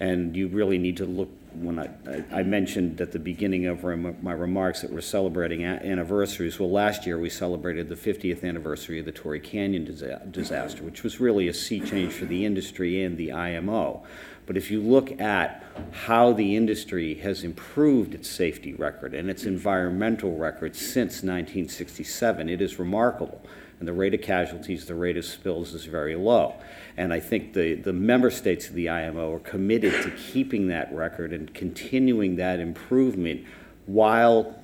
[0.00, 1.88] And you really need to look when I,
[2.30, 6.58] I mentioned at the beginning of my remarks that we're celebrating anniversaries.
[6.58, 9.84] Well, last year we celebrated the 50th anniversary of the Torrey Canyon
[10.30, 14.04] disaster, which was really a sea change for the industry and the IMO.
[14.46, 19.44] But if you look at how the industry has improved its safety record and its
[19.44, 23.42] environmental record since 1967, it is remarkable.
[23.78, 26.54] And the rate of casualties, the rate of spills is very low.
[26.98, 30.92] And I think the, the member states of the IMO are committed to keeping that
[30.92, 33.46] record and continuing that improvement
[33.86, 34.60] while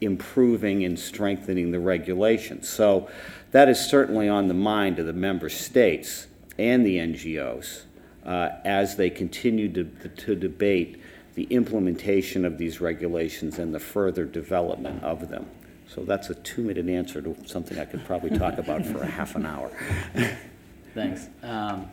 [0.00, 2.70] improving and strengthening the regulations.
[2.70, 3.10] So
[3.50, 7.82] that is certainly on the mind of the member states and the NGOs
[8.24, 11.02] uh, as they continue to, to debate
[11.34, 15.46] the implementation of these regulations and the further development of them.
[15.86, 19.06] So that's a two minute answer to something I could probably talk about for a
[19.06, 19.70] half an hour.
[20.94, 21.28] Thanks.
[21.42, 21.90] Um,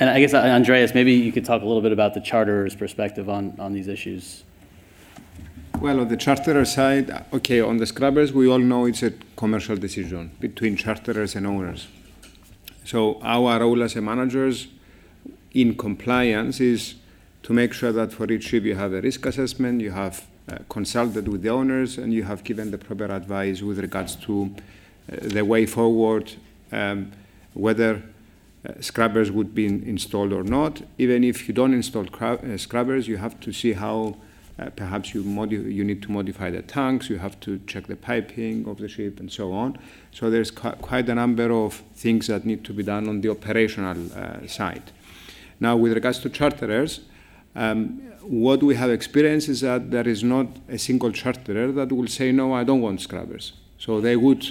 [0.00, 2.74] and I guess, uh, Andreas, maybe you could talk a little bit about the charterer's
[2.74, 4.44] perspective on, on these issues.
[5.80, 9.76] Well, on the charterer side, okay, on the scrubbers, we all know it's a commercial
[9.76, 11.88] decision between charterers and owners.
[12.84, 14.68] So our role as managers
[15.52, 16.94] in compliance is
[17.42, 20.58] to make sure that for each ship you have a risk assessment, you have uh,
[20.68, 24.54] consulted with the owners, and you have given the proper advice with regards to
[25.12, 26.32] uh, the way forward.
[26.72, 27.12] Um,
[27.56, 28.02] whether
[28.68, 30.82] uh, scrubbers would be in, installed or not.
[30.98, 34.16] Even if you don't install uh, scrubbers, you have to see how
[34.58, 35.22] uh, perhaps you,
[35.78, 39.20] you need to modify the tanks, you have to check the piping of the ship,
[39.20, 39.78] and so on.
[40.12, 43.98] So there's quite a number of things that need to be done on the operational
[44.12, 44.92] uh, side.
[45.60, 47.00] Now, with regards to charterers,
[47.56, 52.08] Um, what we have experienced is that there is not a single charterer that will
[52.08, 53.52] say, no, I don't want scrubbers.
[53.78, 54.44] So they would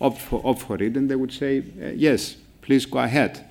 [0.00, 3.46] opt for, opt for it and they would say, uh, yes, please go ahead.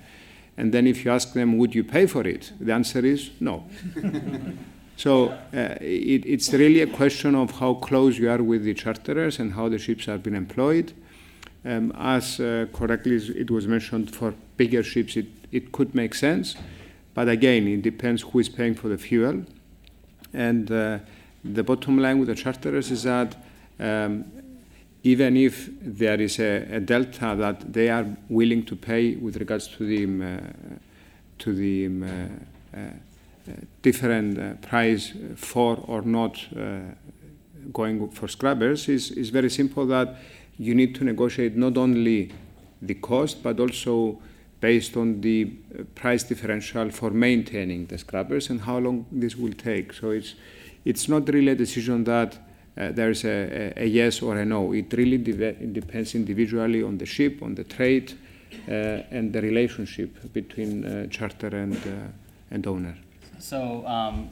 [0.56, 2.52] And then if you ask them, would you pay for it?
[2.60, 3.64] The answer is no.
[4.96, 9.38] so uh, it, it's really a question of how close you are with the charterers
[9.38, 10.92] and how the ships are being employed.
[11.64, 16.56] Um, as uh, correctly it was mentioned, for bigger ships it, it could make sense.
[17.14, 19.44] But again, it depends who is paying for the fuel.
[20.32, 20.98] And uh,
[21.44, 23.36] the bottom line with the charterers is that
[23.78, 24.24] um,
[25.02, 29.66] even if there is a, a, delta that they are willing to pay with regards
[29.68, 30.38] to the um, uh,
[31.38, 36.80] to the um, uh, uh different uh, price for or not uh,
[37.72, 40.16] going for scrubbers, is, is very simple that
[40.58, 42.30] you need to negotiate not only
[42.82, 44.20] the cost but also
[44.60, 45.46] based on the
[45.94, 49.92] price differential for maintaining the scrubbers and how long this will take.
[49.94, 50.34] So it's
[50.84, 52.38] it's not really a decision that
[52.76, 54.72] uh, there's a, a, a, yes or a no.
[54.72, 58.12] It really de- depends individually on the ship, on the trade,
[58.68, 61.90] uh, and the relationship between uh, charter and uh,
[62.50, 62.96] and owner.
[63.38, 64.30] So, um,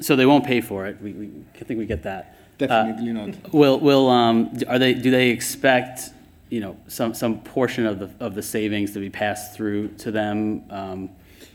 [0.00, 1.00] so they won't pay for it.
[1.02, 1.30] We, we
[1.60, 2.36] I think we get that.
[2.58, 3.28] Definitely not.
[3.30, 4.94] Uh, will will um, are they?
[4.94, 6.10] Do they expect
[6.50, 10.10] you know some some portion of the of the savings to be passed through to
[10.10, 11.10] them, um,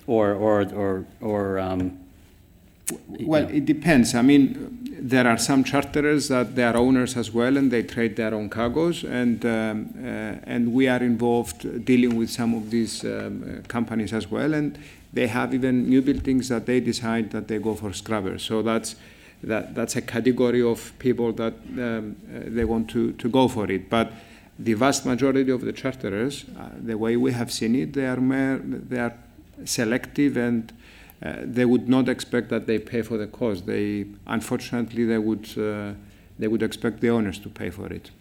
[0.08, 1.60] or or or or
[3.22, 4.16] well, it depends.
[4.16, 8.16] I mean, there are some charterers that they are owners as well, and they trade
[8.16, 10.08] their own cargoes, and um, uh,
[10.44, 14.78] and we are involved dealing with some of these um, companies as well, and
[15.14, 18.44] they have even new buildings that they decide that they go for scrubbers.
[18.44, 18.96] So that's
[19.44, 23.72] that that's a category of people that um, uh, they want to to go for
[23.72, 24.12] it, but.
[24.62, 28.18] The vast majority of the charterers, uh, the way we have seen it, they are
[28.20, 29.14] they are
[29.64, 30.74] selective and
[31.22, 33.66] uh, they would not expect that they pay for the cost.
[33.66, 35.94] They, unfortunately, they would, uh,
[36.38, 38.12] they would expect the owners to pay for it.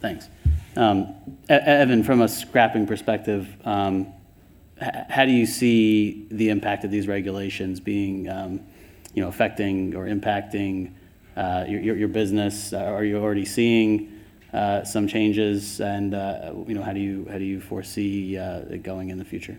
[0.00, 0.28] Thanks.
[0.76, 1.14] Um,
[1.48, 4.06] Evan, from a scrapping perspective, um,
[5.08, 8.60] how do you see the impact of these regulations being, um,
[9.14, 10.92] you know, affecting or impacting
[11.36, 12.72] uh, your, your, business?
[12.72, 14.20] Uh, are you already seeing
[14.52, 16.12] uh, some changes, and
[16.68, 19.56] you know, how do you how do you foresee it going in the future?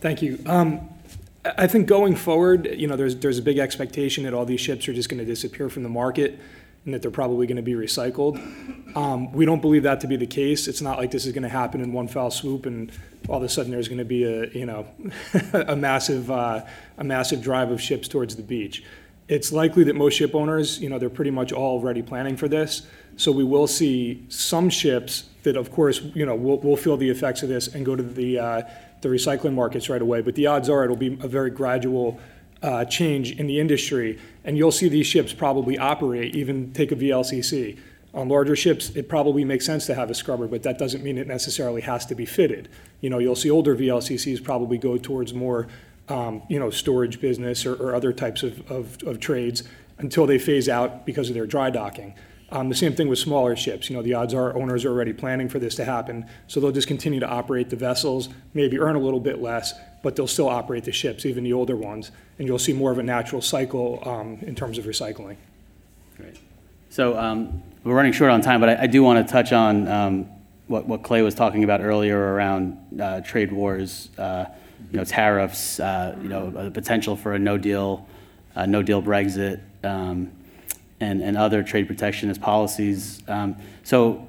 [0.00, 0.38] Thank you.
[0.46, 0.88] Um,
[1.44, 4.88] I think going forward, you know, there's there's a big expectation that all these ships
[4.88, 6.38] are just going to disappear from the market
[6.84, 8.36] and that they're probably going to be recycled.
[8.96, 10.68] Um, we don't believe that to be the case.
[10.68, 12.92] It's not like this is going to happen in one foul swoop and
[13.28, 14.86] all of a sudden there's going to be a you know
[15.52, 16.64] a massive uh,
[16.96, 18.84] a massive drive of ships towards the beach.
[19.28, 22.86] It's likely that most ship owners, you know, they're pretty much already planning for this.
[23.16, 27.10] So we will see some ships that, of course, you know, will, will feel the
[27.10, 28.62] effects of this and go to the uh,
[29.00, 32.18] the recycling markets right away, but the odds are it'll be a very gradual
[32.62, 36.96] uh, change in the industry, and you'll see these ships probably operate, even take a
[36.96, 37.78] VLCC.
[38.14, 41.18] On larger ships, it probably makes sense to have a scrubber, but that doesn't mean
[41.18, 42.68] it necessarily has to be fitted.
[43.00, 45.68] You know, you'll see older VLCCs probably go towards more,
[46.08, 49.62] um, you know, storage business or, or other types of, of, of trades
[49.98, 52.14] until they phase out because of their dry docking.
[52.50, 53.90] Um, the same thing with smaller ships.
[53.90, 56.72] You know, the odds are owners are already planning for this to happen, so they'll
[56.72, 60.48] just continue to operate the vessels, maybe earn a little bit less, but they'll still
[60.48, 64.02] operate the ships, even the older ones, and you'll see more of a natural cycle
[64.06, 65.36] um, in terms of recycling.
[66.16, 66.38] Great.
[66.88, 69.86] So um, we're running short on time, but I, I do want to touch on
[69.86, 70.28] um,
[70.68, 74.46] what, what Clay was talking about earlier around uh, trade wars, uh,
[74.90, 78.06] you know, tariffs, uh, you know, the potential for a no deal,
[78.56, 79.60] uh, no deal Brexit.
[79.84, 80.32] Um,
[81.00, 83.22] and, and other trade protectionist policies.
[83.28, 84.26] Um, so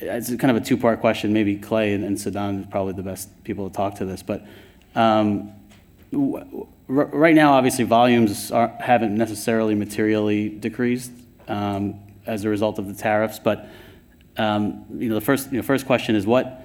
[0.00, 1.32] it's kind of a two-part question.
[1.32, 4.22] Maybe Clay and, and Sadan is probably the best people to talk to this.
[4.22, 4.46] But
[4.94, 5.52] um,
[6.10, 11.12] right now, obviously, volumes are, haven't necessarily materially decreased
[11.48, 13.38] um, as a result of the tariffs.
[13.38, 13.68] But
[14.36, 16.59] um, you know, the first you know, first question is what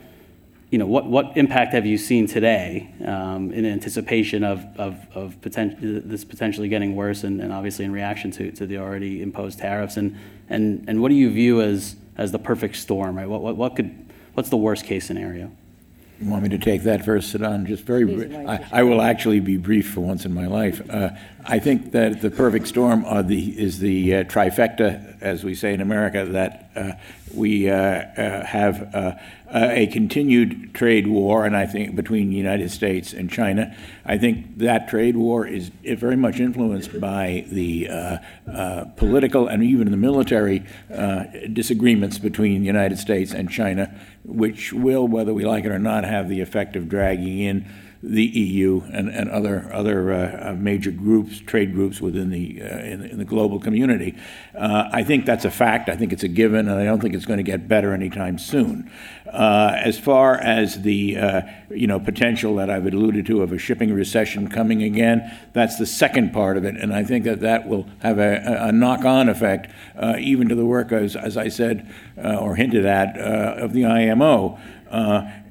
[0.72, 5.40] you know, what, what impact have you seen today um, in anticipation of, of, of
[5.42, 5.78] poten-
[6.10, 9.96] this potentially getting worse and, and obviously in reaction to, to the already imposed tariffs?
[9.96, 10.18] And,
[10.50, 13.30] and, and what do you view as, as the perfect storm, right?
[13.30, 15.52] What, what, what could, what's the worst case scenario?
[16.20, 17.66] You want me to take that first, Sadan?
[17.66, 20.82] Just very, br- I, I will actually be brief for once in my life.
[20.90, 21.10] Uh,
[21.46, 25.82] I think that the perfect storm the, is the uh, trifecta, as we say in
[25.82, 26.92] America, that uh,
[27.36, 29.14] we uh, uh, have uh,
[29.54, 33.76] a continued trade war, and I think between the United States and China.
[34.06, 38.18] I think that trade war is very much influenced by the uh,
[38.52, 40.64] uh, political and even the military
[40.94, 45.80] uh, disagreements between the United States and China, which will, whether we like it or
[45.80, 47.66] not, have the effect of dragging in
[48.08, 52.78] the EU and, and other other uh, uh, major groups, trade groups within the uh,
[52.80, 54.16] in, in, the global community.
[54.54, 55.90] Uh, I think that's a fact.
[55.90, 58.38] I think it's a given, and I don't think it's going to get better anytime
[58.38, 58.92] soon.
[59.26, 61.42] Uh, as far as the uh,
[61.72, 65.88] you know potential that I've alluded to of a shipping recession coming again, that's the
[65.88, 69.72] second part of it, and I think that that will have a, a knock-on effect
[70.20, 74.60] even to the work, as, as I said or hinted at, of the IMO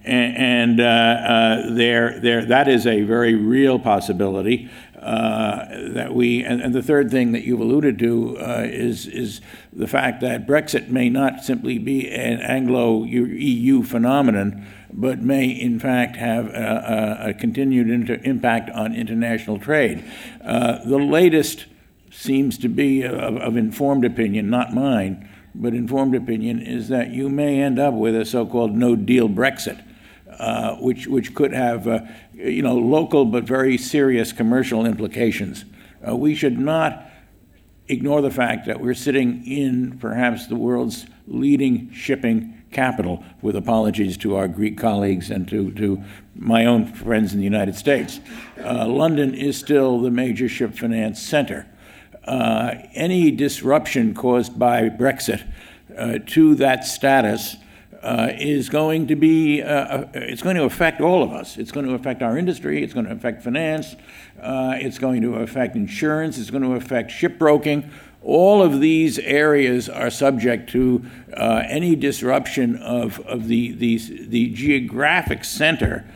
[0.04, 4.70] and, uh, uh, there, there, that is a very real possibility.
[5.04, 9.42] Uh, that we and, and, the third thing that you've alluded to uh, is is
[9.70, 15.78] the fact that Brexit may not simply be an Anglo EU phenomenon, but may in
[15.78, 20.02] fact have a, a, a continued inter- impact on international trade.
[20.42, 21.66] Uh, the latest
[22.10, 27.28] seems to be of, of informed opinion, not mine, but informed opinion, is that you
[27.28, 29.84] may end up with a so-called no-deal Brexit.
[30.38, 32.00] Uh, which, which could have uh,
[32.32, 35.64] you know, local but very serious commercial implications.
[36.06, 37.06] Uh, we should not
[37.86, 44.16] ignore the fact that we're sitting in perhaps the world's leading shipping capital, with apologies
[44.16, 46.02] to our Greek colleagues and to, to
[46.34, 48.18] my own friends in the United States.
[48.62, 51.66] Uh, London is still the major ship finance center.
[52.24, 55.46] Uh, any disruption caused by Brexit
[55.96, 57.56] uh, to that status
[58.04, 61.56] uh, is going to be, uh, uh, it's going to affect all of us.
[61.56, 63.96] It's going to affect our industry, it's going to affect finance,
[64.42, 67.90] uh, it's going to affect insurance, it's going to affect shipbroking.
[68.22, 73.98] All of these areas are subject to uh, any disruption of, of the, the,
[74.28, 76.06] the geographic center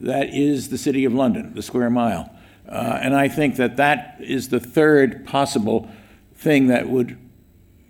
[0.00, 2.30] that is the City of London, the square mile.
[2.68, 5.90] Uh, and I think that that is the third possible
[6.34, 7.18] thing that would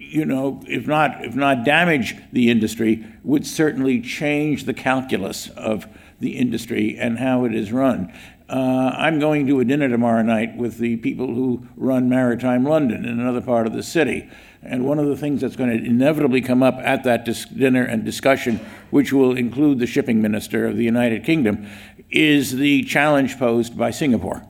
[0.09, 5.87] you know, if not, if not damage the industry, would certainly change the calculus of
[6.21, 8.13] the industry and how it is run.
[8.49, 13.05] Uh, I'm going to a dinner tomorrow night with the people who run Maritime London
[13.05, 14.29] in another part of the city.
[14.63, 17.85] And one of the things that's going to inevitably come up at that dis- dinner
[17.85, 18.59] and discussion,
[18.91, 21.69] which will include the shipping minister of the United Kingdom,
[22.11, 24.43] is the challenge posed by Singapore.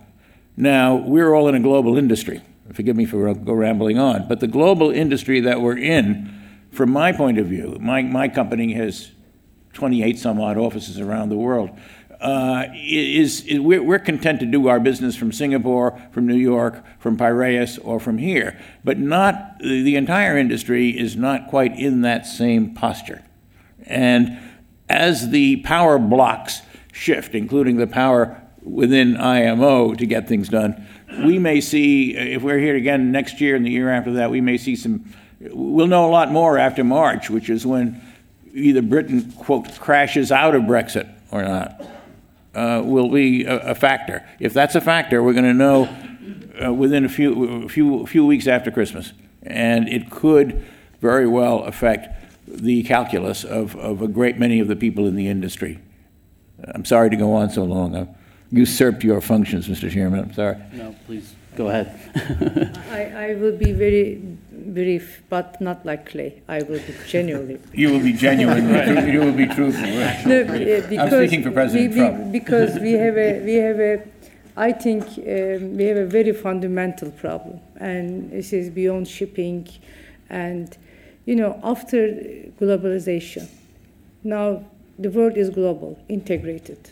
[0.56, 2.40] Now, we're all in a global industry.
[2.72, 6.34] Forgive me for rambling on, but the global industry that we're in,
[6.70, 9.12] from my point of view, my, my company has
[9.72, 11.70] 28 some odd offices around the world.
[12.20, 16.84] Uh, is, is we're, we're, content to do our business from Singapore, from New York,
[16.98, 22.26] from Piraeus, or from here, but not the entire industry is not quite in that
[22.26, 23.22] same posture.
[23.86, 24.36] And
[24.88, 26.62] as the power blocs
[26.92, 30.87] shift, including the power within IMO to get things done,
[31.24, 34.40] we may see, if we're here again next year and the year after that, we
[34.40, 38.00] may see some, we'll know a lot more after March, which is when
[38.52, 41.82] either Britain, quote, crashes out of Brexit or not,
[42.54, 44.26] uh, will be a, a, factor.
[44.40, 45.88] If that's a factor, we're going to know
[46.62, 49.12] uh, within a few, a few, few weeks after Christmas.
[49.42, 50.64] And it could
[51.00, 52.08] very well affect
[52.46, 55.78] the calculus of, of a great many of the people in the industry.
[56.74, 58.16] I'm sorry to go on so long
[58.50, 59.90] usurped your functions, Mr.
[59.90, 60.20] Chairman.
[60.20, 60.56] I'm sorry.
[60.72, 61.88] No, please go ahead.
[62.90, 66.42] I, I will be very brief, but not like Clay.
[66.48, 67.60] I will be genuinely.
[67.72, 68.72] You will be genuine.
[68.72, 69.08] right.
[69.12, 69.84] You will be truthful.
[69.84, 70.26] Right.
[70.26, 72.32] No, because I'm speaking for President we, Trump.
[72.32, 74.02] because we have a we have a.
[74.56, 79.68] I think um, we have a very fundamental problem, and this is beyond shipping,
[80.28, 80.76] and
[81.26, 82.08] you know after
[82.60, 83.46] globalization,
[84.24, 84.64] now
[84.98, 86.90] the world is global, integrated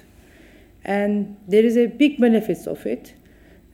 [0.86, 3.12] and there is a big benefits of it.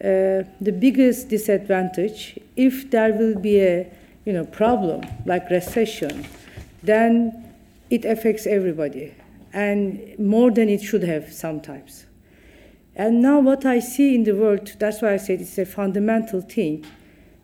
[0.01, 3.87] Uh, the biggest disadvantage, if there will be a
[4.25, 6.27] you know problem like recession,
[6.83, 7.55] then
[7.91, 9.15] it affects everybody,
[9.53, 12.07] and more than it should have sometimes.
[12.97, 16.41] And now what I see in the world, that's why I said it's a fundamental
[16.41, 16.85] thing,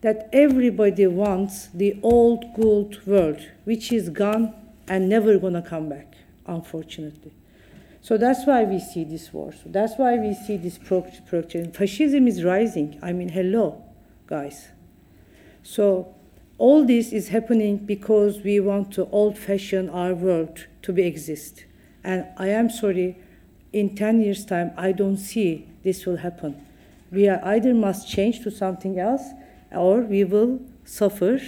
[0.00, 4.54] that everybody wants the old good world, which is gone
[4.88, 6.14] and never gonna come back,
[6.46, 7.32] unfortunately.
[8.00, 9.52] So that's why we see this war.
[9.52, 11.72] So that's why we see this projection.
[11.72, 12.98] Fascism is rising.
[13.02, 13.84] I mean, hello,
[14.26, 14.68] guys.
[15.62, 16.14] So
[16.58, 21.64] all this is happening because we want to old-fashion our world to be exist.
[22.02, 23.18] And I am sorry,
[23.72, 26.64] in 10 years' time, I don't see this will happen.
[27.10, 29.22] We are either must change to something else
[29.70, 31.40] or we will suffer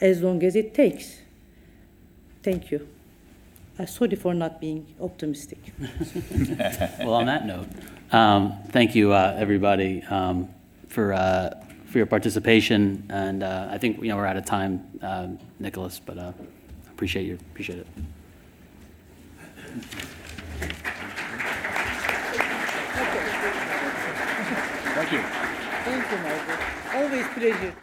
[0.00, 1.20] as long as it takes.
[2.42, 2.88] Thank you.
[3.78, 5.58] Uh, sorry for not being optimistic.
[7.00, 7.68] well, on that note,
[8.10, 10.48] um, thank you, uh, everybody, um,
[10.88, 11.50] for uh,
[11.84, 13.04] for your participation.
[13.10, 16.32] And uh, I think you know we're out of time, um, Nicholas, but uh,
[16.90, 17.38] appreciate you.
[17.52, 17.86] Appreciate it.
[24.94, 25.20] Thank you.
[25.84, 27.02] Thank you, Michael.
[27.02, 27.74] Always pleasure.